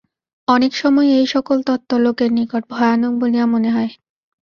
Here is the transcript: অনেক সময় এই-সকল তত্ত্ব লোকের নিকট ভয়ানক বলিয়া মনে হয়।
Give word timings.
অনেক 0.47 0.71
সময় 0.75 1.09
এই-সকল 1.17 1.57
তত্ত্ব 1.67 1.91
লোকের 1.97 2.29
নিকট 2.33 2.63
ভয়ানক 2.69 3.13
বলিয়া 3.21 3.45
মনে 3.45 3.69
হয়। 3.71 3.91